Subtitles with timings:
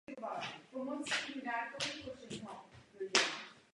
[0.71, 2.59] Provincie leží na severu Vietnamu.